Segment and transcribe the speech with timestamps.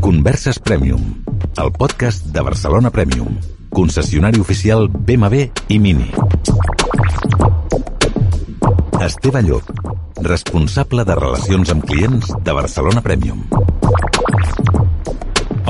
[0.00, 1.22] Converses Premium,
[1.62, 3.36] el podcast de Barcelona Premium,
[3.68, 6.10] concessionari oficial BMW i Mini.
[9.04, 9.68] Esteve Llop,
[10.24, 13.44] responsable de relacions amb clients de Barcelona Premium.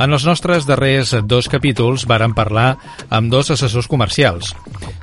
[0.00, 2.74] En els nostres darrers dos capítols varen parlar
[3.14, 4.56] amb dos assessors comercials.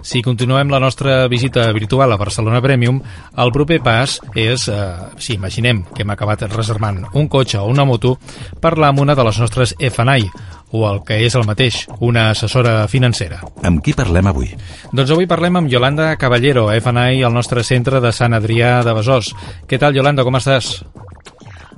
[0.08, 3.02] Si continuem la nostra visita virtual a Barcelona Premium,
[3.38, 4.76] el proper pas és, eh,
[5.18, 8.18] si imaginem que hem acabat reservant un cotxe o una moto,
[8.62, 10.30] parlar amb una de les nostres FNI,
[10.72, 13.40] o el que és el mateix, una assessora financera.
[13.64, 14.50] Amb qui parlem avui?
[14.92, 19.32] Doncs avui parlem amb Yolanda Caballero, FNI, al nostre centre de Sant Adrià de Besòs.
[19.68, 20.82] Què tal, Yolanda, com estàs?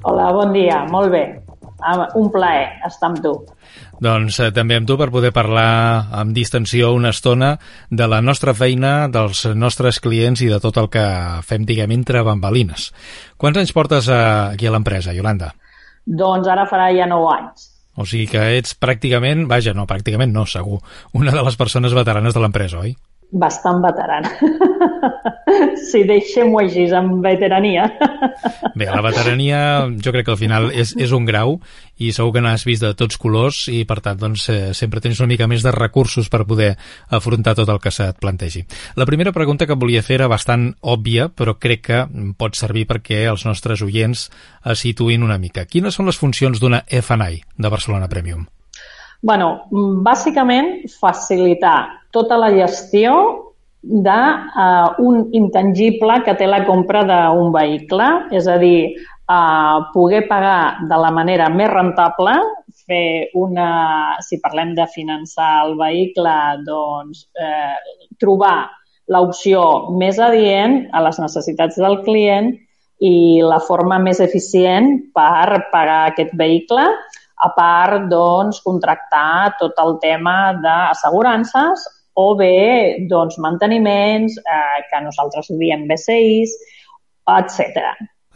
[0.03, 1.25] Hola, bon dia, molt bé.
[2.15, 3.35] Un plaer estar amb tu.
[3.99, 7.55] Doncs eh, també amb tu per poder parlar amb distensió una estona
[7.89, 11.03] de la nostra feina, dels nostres clients i de tot el que
[11.47, 12.89] fem, diguem, entre bambalines.
[13.37, 15.51] Quants anys portes a, eh, aquí a l'empresa, Yolanda?
[16.05, 17.67] Doncs ara farà ja 9 anys.
[17.99, 20.79] O sigui que ets pràcticament, vaja, no, pràcticament no, segur,
[21.19, 22.95] una de les persones veteranes de l'empresa, oi?
[23.31, 24.31] Bastant veterana.
[25.89, 27.85] si deixem-ho així, amb veterania.
[28.79, 29.59] Bé, la veterania
[30.01, 31.57] jo crec que al final és, és un grau
[31.99, 35.19] i segur que n'has vist de tots colors i per tant doncs, eh, sempre tens
[35.19, 36.71] una mica més de recursos per poder
[37.15, 38.65] afrontar tot el que se't plantegi.
[38.95, 42.05] La primera pregunta que volia fer era bastant òbvia, però crec que
[42.39, 44.29] pot servir perquè els nostres oients
[44.65, 45.67] es situïn una mica.
[45.69, 48.47] Quines són les funcions d'una FNI de Barcelona Premium?
[49.21, 49.67] bueno,
[50.03, 53.13] bàsicament facilitar tota la gestió
[53.79, 58.97] d'un uh, un intangible que té la compra d'un vehicle, és a dir,
[59.31, 62.35] uh, poder pagar de la manera més rentable,
[62.89, 66.33] fer una, si parlem de finançar el vehicle,
[66.65, 67.77] doncs eh,
[68.21, 68.69] trobar
[69.09, 69.61] l'opció
[69.97, 72.51] més adient a les necessitats del client
[73.05, 73.13] i
[73.45, 76.83] la forma més eficient per pagar aquest vehicle
[77.39, 81.85] a part, doncs, contractar tot el tema d'assegurances
[82.19, 86.55] o bé, doncs, manteniments, eh, que nosaltres diem BCIs,
[87.39, 87.85] etc.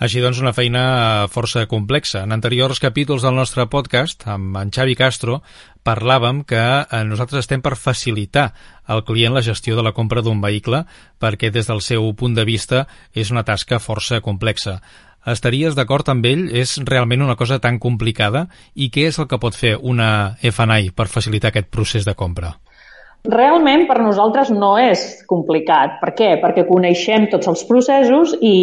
[0.04, 2.24] Així doncs, una feina força complexa.
[2.26, 5.42] En anteriors capítols del nostre podcast, amb en Xavi Castro,
[5.86, 8.50] parlàvem que eh, nosaltres estem per facilitar
[8.88, 10.84] al client la gestió de la compra d'un vehicle
[11.20, 14.80] perquè des del seu punt de vista és una tasca força complexa.
[15.24, 16.50] Estaries d'acord amb ell?
[16.52, 18.48] És realment una cosa tan complicada?
[18.76, 22.58] I què és el que pot fer una FNI per facilitar aquest procés de compra?
[23.32, 25.94] Realment per nosaltres no és complicat.
[26.02, 26.30] Per què?
[26.42, 28.56] Perquè coneixem tots els processos i,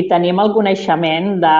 [0.00, 1.56] i tenim el coneixement de,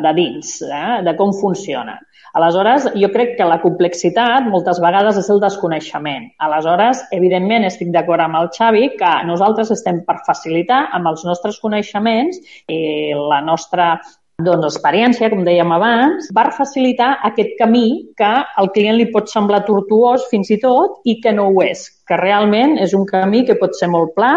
[0.00, 1.02] de dins, eh?
[1.04, 1.98] de com funciona.
[2.38, 6.28] Aleshores, jo crec que la complexitat moltes vegades és el desconeixement.
[6.44, 11.60] Aleshores, evidentment, estic d'acord amb el Xavi que nosaltres estem per facilitar amb els nostres
[11.60, 12.40] coneixements
[12.72, 12.80] i
[13.16, 13.96] la nostra
[14.38, 17.88] doncs, experiència, com dèiem abans, per facilitar aquest camí
[18.18, 18.30] que
[18.62, 22.18] al client li pot semblar tortuós fins i tot i que no ho és, que
[22.20, 24.36] realment és un camí que pot ser molt pla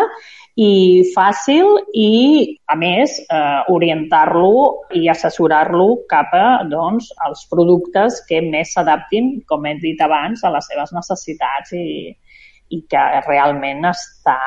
[0.57, 8.41] i fàcil i, a més, eh, orientar-lo i assessorar-lo cap a doncs, els productes que
[8.41, 12.09] més s'adaptin, com he dit abans, a les seves necessitats i,
[12.73, 14.39] i que realment està,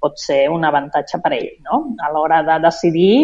[0.00, 1.84] pot ser un avantatge per ell no?
[2.00, 3.16] a l'hora de decidir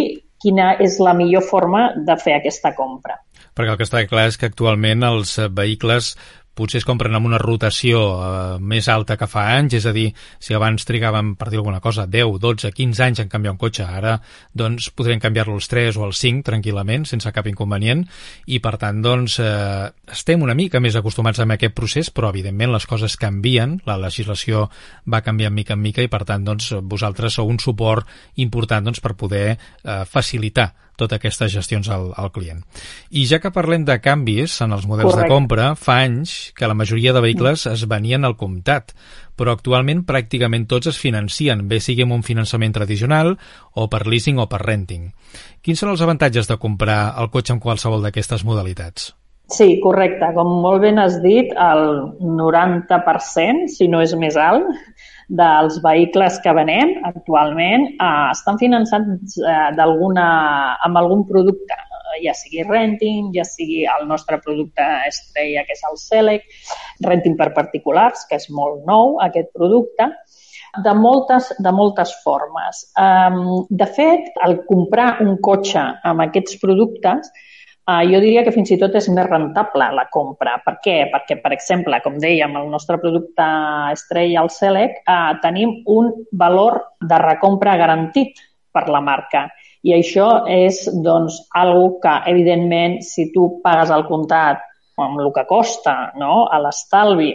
[0.42, 3.18] quina és la millor forma de fer aquesta compra.
[3.58, 6.12] Perquè el que està clar és que actualment els vehicles
[6.58, 10.08] potser es compren amb una rotació eh, més alta que fa anys, és a dir,
[10.42, 13.86] si abans trigàvem, per dir alguna cosa, 10, 12, 15 anys en canviar un cotxe,
[13.86, 14.16] ara
[14.58, 18.04] doncs podrem canviar-lo als 3 o als 5 tranquil·lament, sense cap inconvenient,
[18.46, 22.74] i per tant, doncs, eh, estem una mica més acostumats a aquest procés, però evidentment
[22.74, 24.66] les coses canvien, la legislació
[25.06, 28.06] va canviant mica en mica i per tant, doncs, vosaltres sou un suport
[28.36, 32.64] important doncs, per poder eh, facilitar totes aquestes gestions al, al client.
[33.10, 35.28] I ja que parlem de canvis en els models Correcte.
[35.28, 38.92] de compra, fa anys que la majoria de vehicles es venien al comptat,
[39.38, 43.36] però actualment pràcticament tots es financien, bé sigui amb un finançament tradicional
[43.74, 45.12] o per leasing o per renting.
[45.62, 49.12] Quins són els avantatges de comprar el cotxe amb qualsevol d'aquestes modalitats?
[49.48, 50.26] Sí, correcte.
[50.36, 51.86] Com molt ben has dit, el
[52.20, 54.68] 90%, si no és més alt,
[55.28, 60.28] dels vehicles que venem actualment eh, estan finançats eh, d'alguna
[60.86, 61.76] amb algun producte,
[62.24, 66.48] ja sigui renting, ja sigui el nostre producte estrella, que és el Select,
[67.04, 70.08] renting per particulars, que és molt nou, aquest producte,
[70.84, 72.82] de moltes, de moltes formes.
[73.68, 77.30] De fet, el comprar un cotxe amb aquests productes
[77.88, 80.58] Uh, jo diria que fins i tot és més rentable la compra.
[80.64, 80.96] Per què?
[81.08, 83.46] Perquè, per exemple, com dèiem, el nostre producte
[83.94, 86.10] estrella, el Select, uh, tenim un
[86.42, 88.42] valor de recompra garantit
[88.76, 89.46] per la marca.
[89.88, 94.60] I això és, doncs, algo que, evidentment, si tu pagues al comptat
[95.00, 96.44] amb el que costa, no?
[96.50, 97.32] a l'estalvi,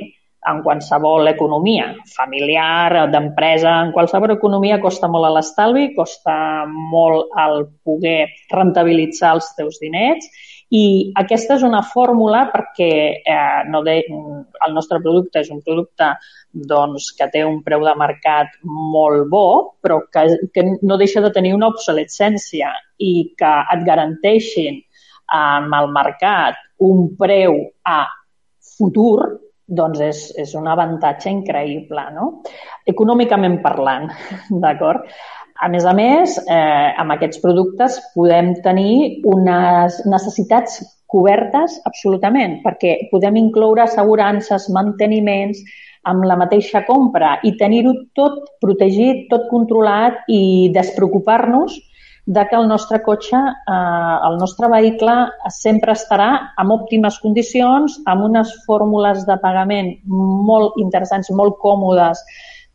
[0.49, 6.35] en qualsevol economia, familiar, d'empresa, en qualsevol economia costa molt l'estalvi, costa
[6.67, 10.27] molt el poder rentabilitzar els teus diners
[10.73, 16.07] i aquesta és una fórmula perquè eh, no de, el nostre producte és un producte
[16.53, 19.45] doncs, que té un preu de mercat molt bo,
[19.83, 24.81] però que, que no deixa de tenir una obsolescència i que et garanteixin
[25.33, 28.01] amb el mercat un preu a
[28.73, 29.29] futur,
[29.67, 32.43] doncs és, és un avantatge increïble, no?
[32.89, 34.09] Econòmicament parlant,
[34.63, 35.07] d'acord?
[35.63, 43.07] A més a més, eh, amb aquests productes podem tenir unes necessitats cobertes absolutament, perquè
[43.11, 45.61] podem incloure assegurances, manteniments,
[46.09, 51.77] amb la mateixa compra i tenir-ho tot protegit, tot controlat i despreocupar-nos
[52.25, 55.15] de que el nostre cotxe, eh, el nostre vehicle
[55.51, 62.23] sempre estarà en òptimes condicions, amb unes fórmules de pagament molt interessants, molt còmodes,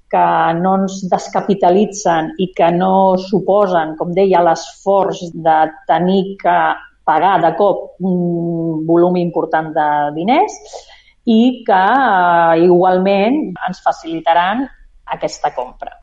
[0.09, 0.27] que
[0.61, 5.59] no ens descapitalitzen i que no suposen, com deia, l'esforç de
[5.89, 6.59] tenir que
[7.09, 10.57] pagar de cop un volum important de diners
[11.29, 14.67] i que eh, igualment ens facilitaran
[15.17, 15.97] aquesta compra.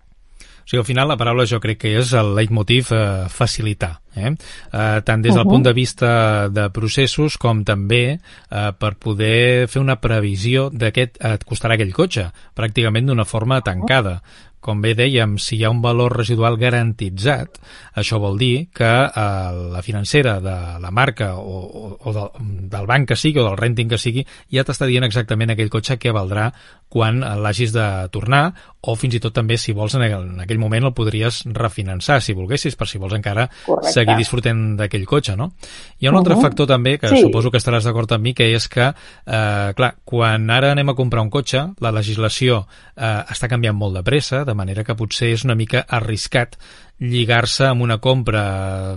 [0.65, 4.31] O sigui, al final la paraula jo crec que és el leitmotiv eh, facilitar, eh?
[4.33, 5.51] Eh, tant des del uh -huh.
[5.53, 8.17] punt de vista de processos com també
[8.49, 13.61] eh, per poder fer una previsió de què et costarà aquell cotxe, pràcticament d'una forma
[13.61, 14.23] tancada
[14.65, 17.59] com bé dèiem, si hi ha un valor residual garantitzat,
[18.01, 22.31] això vol dir que eh, la financera de la marca o, o, o del,
[22.73, 25.99] del banc que sigui o del renting que sigui ja t'està dient exactament aquell cotxe
[26.01, 26.49] que valdrà
[26.95, 28.53] quan l'hagis de tornar
[28.85, 32.19] o fins i tot també si vols en aquell, en aquell moment el podries refinançar
[32.21, 33.93] si volguessis, per si vols encara Correcte.
[33.95, 35.51] seguir disfrutant d'aquell cotxe, no?
[35.99, 36.23] Hi ha un uh -huh.
[36.23, 37.21] altre factor també, que sí.
[37.21, 38.93] suposo que estaràs d'acord amb mi, que és que,
[39.25, 43.95] eh, clar, quan ara anem a comprar un cotxe, la legislació eh, està canviant molt
[43.95, 46.55] de pressa, de manera que potser és una mica arriscat
[47.03, 48.95] lligar-se amb una compra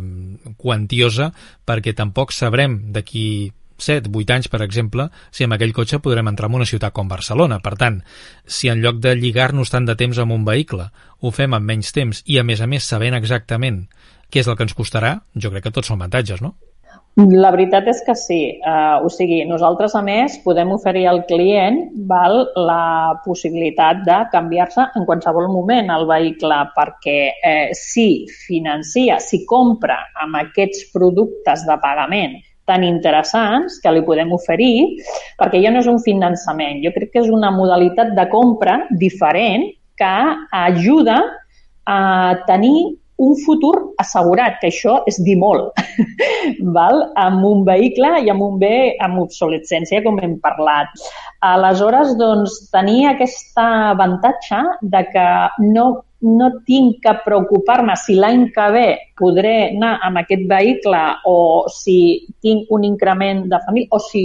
[0.56, 1.32] quantiosa
[1.66, 6.48] perquè tampoc sabrem d'aquí 7, 8 anys, per exemple, si amb aquell cotxe podrem entrar
[6.50, 7.60] en una ciutat com Barcelona.
[7.62, 8.00] Per tant,
[8.44, 10.88] si en lloc de lligar-nos tant de temps amb un vehicle
[11.20, 13.84] ho fem amb menys temps i, a més a més, sabent exactament
[14.28, 16.56] què és el que ens costarà, jo crec que tots són avantatges, no?
[17.18, 18.40] La veritat és que sí.
[18.62, 24.84] Uh, o sigui, nosaltres, a més, podem oferir al client val, la possibilitat de canviar-se
[24.94, 31.78] en qualsevol moment el vehicle perquè eh, si financia, si compra amb aquests productes de
[31.82, 32.38] pagament
[32.68, 35.02] tan interessants que li podem oferir,
[35.40, 39.66] perquè ja no és un finançament, jo crec que és una modalitat de compra diferent
[39.98, 40.14] que
[40.54, 41.18] ajuda
[41.88, 42.00] a
[42.46, 45.78] tenir un futur assegurat, que això és dir molt,
[46.76, 47.00] val?
[47.18, 50.92] amb un vehicle i amb un bé amb obsolescència, com hem parlat.
[51.44, 55.30] Aleshores, doncs, tenir aquest avantatge de que
[55.74, 55.88] no
[56.20, 58.86] no tinc que preocupar-me si l'any que ve
[59.18, 61.36] podré anar amb aquest vehicle o
[61.70, 64.24] si tinc un increment de família o si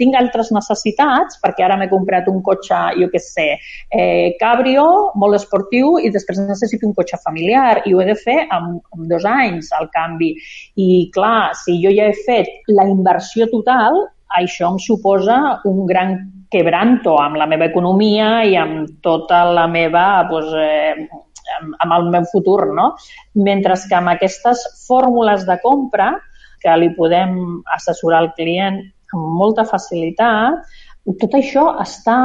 [0.00, 3.48] tinc altres necessitats, perquè ara m'he comprat un cotxe, jo què sé,
[3.90, 4.86] eh, cabrio,
[5.20, 9.08] molt esportiu, i després necessito un cotxe familiar, i ho he de fer en, en
[9.10, 10.34] dos anys, al canvi.
[10.76, 14.04] I, clar, si jo ja he fet la inversió total,
[14.36, 16.14] això em suposa un gran
[16.50, 21.26] quebranto amb la meva economia i amb tota la meva, doncs, eh,
[21.58, 22.92] amb, amb el meu futur, no?
[23.34, 26.12] Mentre que amb aquestes fórmules de compra
[26.60, 28.82] que li podem assessorar al client
[29.14, 30.62] amb molta facilitat,
[31.20, 32.18] tot això està,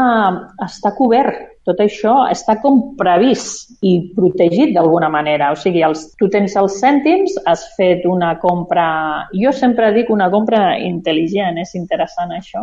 [0.65, 5.49] està cobert tot això està com previst i protegit d'alguna manera.
[5.53, 8.85] O sigui, els, tu tens els cèntims, has fet una compra...
[9.33, 12.61] Jo sempre dic una compra intel·ligent, és interessant això.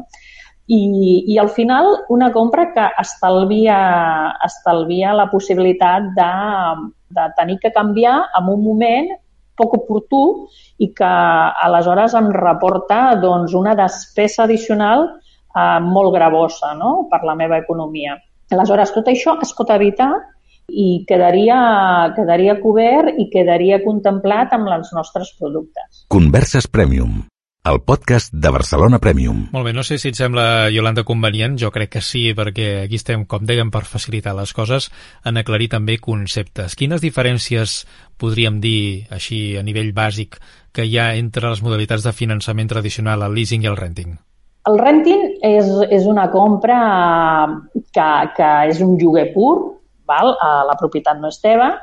[0.70, 0.78] I,
[1.34, 3.76] i al final una compra que estalvia,
[4.46, 6.30] estalvia la possibilitat de,
[7.18, 9.10] de tenir que canviar en un moment
[9.58, 10.22] poc oportú
[10.82, 11.12] i que
[11.66, 17.08] aleshores em reporta doncs, una despesa addicional eh, molt gravosa no?
[17.10, 18.18] per la meva economia.
[18.52, 20.12] Aleshores, tot això es pot evitar
[20.68, 21.58] i quedaria,
[22.16, 26.06] quedaria cobert i quedaria contemplat amb els nostres productes.
[26.12, 27.22] Converses Premium
[27.64, 29.44] el podcast de Barcelona Premium.
[29.52, 32.98] Molt bé, no sé si et sembla, Yolanda, convenient, jo crec que sí, perquè aquí
[32.98, 34.88] estem, com dèiem, per facilitar les coses,
[35.24, 36.74] en aclarir també conceptes.
[36.74, 37.76] Quines diferències
[38.18, 40.40] podríem dir, així a nivell bàsic,
[40.74, 44.18] que hi ha entre les modalitats de finançament tradicional, el leasing i el renting?
[44.66, 46.80] El renting és, és una compra
[47.94, 49.54] que, que és un lloguer pur,
[50.06, 50.34] val?
[50.66, 51.76] la propietat no és teva,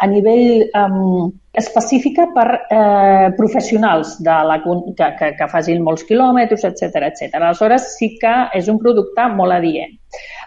[0.00, 6.64] a nivell um, específica per eh, professionals de la, que, que, que facin molts quilòmetres,
[6.68, 7.34] etc etc.
[7.40, 9.92] Aleshores, sí que és un producte molt adient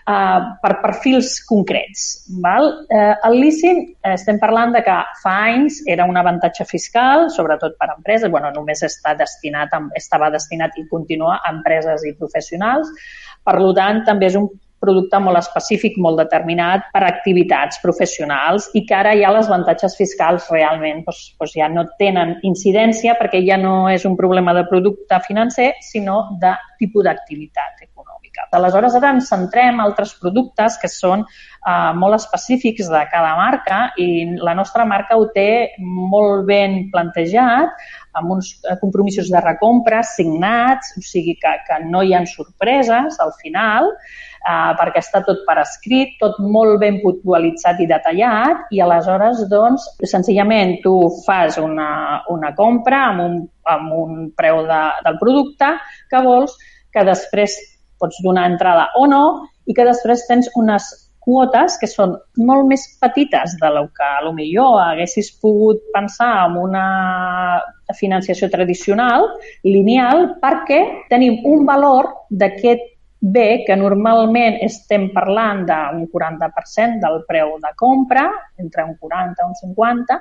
[0.07, 2.05] uh, per perfils concrets.
[2.43, 2.69] Val?
[2.87, 3.83] Uh, el leasing,
[4.13, 8.49] estem parlant de que fa anys era un avantatge fiscal, sobretot per a empreses, bueno,
[8.55, 12.89] només està destinat, estava destinat i continua a empreses i professionals,
[13.43, 14.47] per tant, també és un
[14.83, 20.49] producte molt específic, molt determinat per activitats professionals i que ara ja les avantatges fiscals
[20.51, 25.19] realment doncs, doncs ja no tenen incidència perquè ja no és un problema de producte
[25.27, 28.22] financer, sinó de tipus d'activitat econòmica.
[28.53, 33.79] Aleshores, ara ens centrem en altres productes que són eh, molt específics de cada marca
[34.01, 37.73] i la nostra marca ho té molt ben plantejat
[38.13, 43.19] amb uns eh, compromisos de recompra signats, o sigui que, que no hi ha sorpreses
[43.23, 48.81] al final, eh, perquè està tot per escrit, tot molt ben puntualitzat i detallat i
[48.85, 53.41] aleshores, doncs, senzillament tu fas una, una compra amb un,
[53.73, 55.75] amb un preu de, del producte
[56.11, 56.57] que vols,
[56.93, 57.57] que després
[58.03, 59.23] pots donar entrada o no
[59.65, 60.91] i que després tens unes
[61.23, 66.31] quotes que són molt més petites de lo que a lo millor haguessis pogut pensar
[66.45, 66.87] en una
[67.95, 69.29] financiació tradicional,
[69.63, 70.81] lineal, perquè
[71.11, 72.89] tenim un valor d'aquest
[73.23, 78.27] bé que normalment estem parlant d'un 40% del preu de compra,
[78.59, 80.19] entre un 40 i un 50,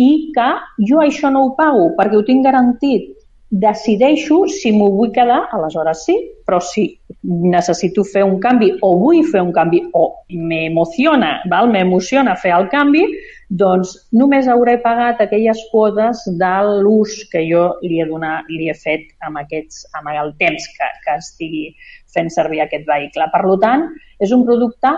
[0.00, 0.48] i que
[0.88, 3.12] jo això no ho pago perquè ho tinc garantit
[3.50, 6.88] decideixo si m'ho vull quedar, aleshores sí, però si
[7.22, 13.04] necessito fer un canvi o vull fer un canvi o m'emociona, m'emociona fer el canvi,
[13.48, 18.74] doncs només hauré pagat aquelles quotes de l'ús que jo li he, donat, li he
[18.74, 21.68] fet amb, aquests, amb el temps que, que estigui
[22.12, 23.30] fent servir aquest vehicle.
[23.30, 23.86] Per tant,
[24.18, 24.90] és un producte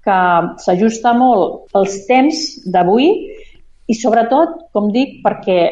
[0.00, 0.20] que
[0.64, 2.40] s'ajusta molt als temps
[2.72, 3.12] d'avui
[3.90, 5.68] i sobretot, com dic, perquè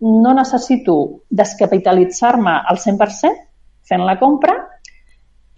[0.00, 0.96] no necessito
[1.28, 3.48] descapitalitzar-me al 100%
[3.90, 4.54] fent la compra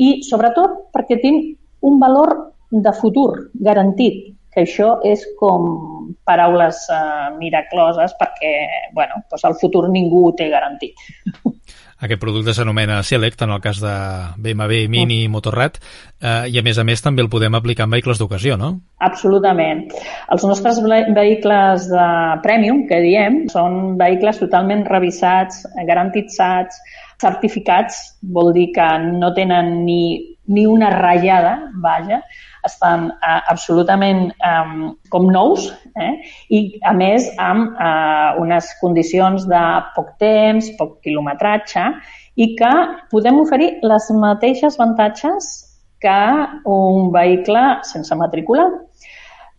[0.02, 1.52] i sobretot perquè tinc
[1.86, 2.34] un valor
[2.72, 8.52] de futur garantit, que això és com paraules eh, miracloses perquè
[8.96, 10.96] bueno, doncs el futur ningú ho té garantit.
[12.02, 13.92] Aquest producte s'anomena Select, en el cas de
[14.42, 15.76] BMW, Mini i Motorrad,
[16.18, 18.72] eh, i a més a més també el podem aplicar en vehicles d'ocasió, no?
[19.06, 19.84] Absolutament.
[20.34, 22.08] Els nostres vehicles de
[22.42, 26.82] Premium, que diem, són vehicles totalment revisats, garantitzats,
[27.22, 28.02] certificats,
[28.34, 30.02] vol dir que no tenen ni,
[30.52, 32.20] ni una ratllada, vaja,
[32.66, 35.66] estan eh, absolutament eh, com nous
[35.96, 36.12] eh?
[36.48, 39.64] i, a més, amb eh, unes condicions de
[39.96, 41.88] poc temps, poc quilometratge
[42.36, 42.72] i que
[43.12, 45.50] podem oferir les mateixes avantatges
[46.02, 46.22] que
[46.66, 48.66] un vehicle sense matrícula.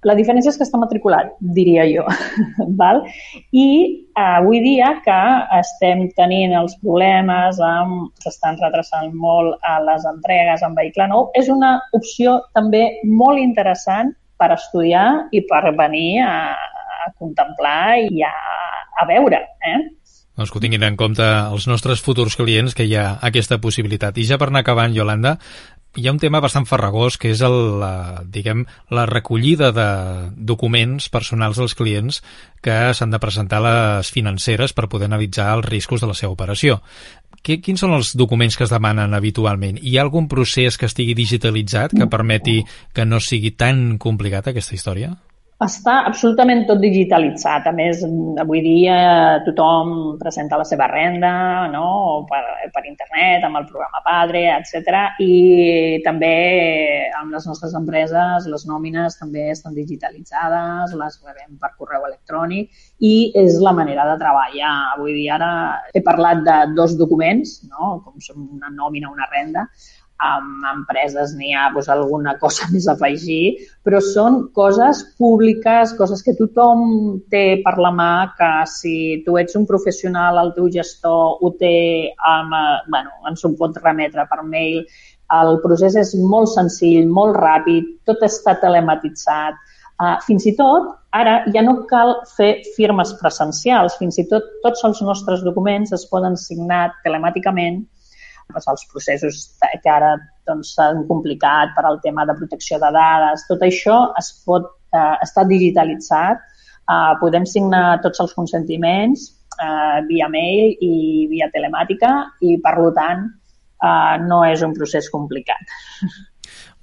[0.07, 2.03] La diferència és que està matriculat, diria jo.
[2.81, 3.03] val?
[3.51, 5.19] I eh, avui dia que
[5.59, 11.49] estem tenint els problemes, amb s'estan retrasant molt a les entregues en vehicle nou, és
[11.53, 16.37] una opció també molt interessant per estudiar i per venir a,
[17.07, 18.33] a contemplar i a,
[18.99, 19.39] a veure.
[19.63, 19.79] Eh?
[20.33, 24.17] Doncs que ho tinguin en compte els nostres futurs clients que hi ha aquesta possibilitat.
[24.17, 25.35] I ja per anar acabant, Yolanda,
[25.95, 29.87] hi ha un tema bastant farragós que és el, la, diguem, la recollida de
[30.33, 32.21] documents personals dels clients
[32.65, 36.33] que s'han de presentar a les financeres per poder analitzar els riscos de la seva
[36.33, 36.79] operació.
[37.43, 39.77] Que, quins són els documents que es demanen habitualment?
[39.83, 42.61] Hi ha algun procés que estigui digitalitzat que permeti
[42.95, 45.13] que no sigui tan complicat aquesta història?
[45.63, 47.67] Està absolutament tot digitalitzat.
[47.69, 48.01] A més,
[48.41, 48.95] avui dia
[49.45, 51.31] tothom presenta la seva renda
[51.71, 52.25] no?
[52.27, 52.41] per,
[52.73, 55.15] per internet, amb el programa Padre, etc.
[55.23, 56.33] I també
[57.19, 63.15] amb les nostres empreses les nòmines també estan digitalitzades, les rebem per correu electrònic i
[63.39, 64.75] és la manera de treballar.
[64.97, 65.53] Avui dia ara
[65.95, 67.99] he parlat de dos documents, no?
[68.03, 69.69] com són una nòmina, una renda,
[70.23, 76.23] amb empreses n'hi ha doncs, alguna cosa més a afegir, però són coses públiques, coses
[76.23, 76.85] que tothom
[77.33, 82.13] té per la mà, que si tu ets un professional, el teu gestor ho té,
[82.33, 84.85] amb, eh, bueno, ens ho pot remetre per mail,
[85.33, 89.57] el procés és molt senzill, molt ràpid, tot està telematitzat,
[90.01, 94.81] Uh, fins i tot, ara ja no cal fer firmes presencials, fins i tot tots
[94.87, 97.83] els nostres documents es poden signar telemàticament
[98.53, 99.41] doncs, els processos
[99.83, 100.15] que ara
[100.47, 105.15] doncs, s'han complicat per al tema de protecció de dades, tot això es pot eh,
[105.25, 106.43] estar digitalitzat,
[106.89, 109.29] eh, podem signar tots els consentiments
[109.59, 110.93] eh, via mail i
[111.31, 113.25] via telemàtica i, per tant,
[113.83, 115.73] eh, no és un procés complicat.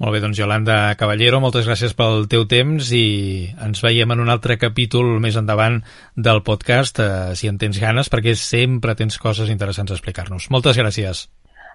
[0.01, 4.33] Molt bé, doncs Yolanda Caballero, moltes gràcies pel teu temps i ens veiem en un
[4.33, 5.77] altre capítol més endavant
[6.17, 10.49] del podcast, eh, si en tens ganes, perquè sempre tens coses interessants a explicar-nos.
[10.57, 11.27] Moltes gràcies.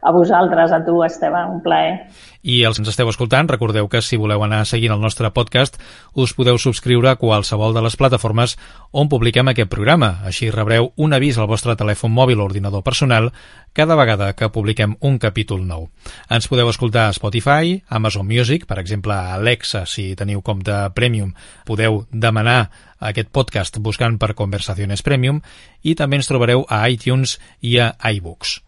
[0.06, 2.06] A vosaltres, a tu, Esteve, un plaer.
[2.46, 5.80] I els que ens esteu escoltant, recordeu que si voleu anar seguint el nostre podcast,
[6.14, 8.54] us podeu subscriure a qualsevol de les plataformes
[8.94, 10.20] on publiquem aquest programa.
[10.30, 13.32] Així rebreu un avís al vostre telèfon mòbil o ordinador personal
[13.74, 15.88] cada vegada que publiquem un capítol nou.
[16.30, 21.34] Ens podeu escoltar a Spotify, Amazon Music, per exemple a Alexa, si teniu compte Premium,
[21.66, 22.70] podeu demanar
[23.02, 25.42] aquest podcast buscant per Conversaciones Premium
[25.82, 28.60] i també ens trobareu a iTunes i a iBooks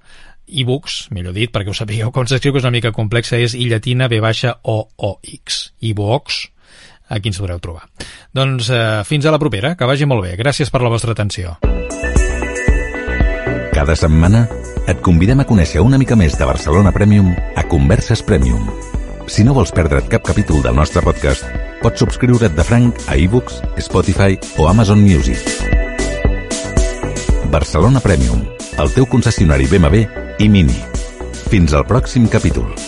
[0.48, 3.68] e-books, millor dit, perquè ho sapigueu com s'escriu, que és una mica complexa, és i
[3.70, 5.74] llatina b baixa o o x.
[5.82, 6.48] e-books,
[7.10, 7.88] aquí ens podreu trobar.
[8.34, 10.36] Doncs eh, fins a la propera, que vagi molt bé.
[10.40, 11.58] Gràcies per la vostra atenció.
[13.74, 14.48] Cada setmana
[14.90, 18.64] et convidem a conèixer una mica més de Barcelona Premium a Converses Premium.
[19.28, 21.44] Si no vols perdre't cap capítol del nostre podcast,
[21.84, 25.44] pots subscriure't de franc a iBooks, Spotify o Amazon Music.
[27.52, 28.42] Barcelona Premium,
[28.78, 30.06] el teu concessionari BMW
[30.38, 30.78] i Mini.
[31.50, 32.87] Fins al pròxim capítol.